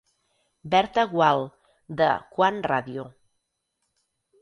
Berta 0.75 1.03
Gual, 1.11 1.45
de 2.01 2.09
Quan 2.35 2.61
Ràdio. 2.75 3.09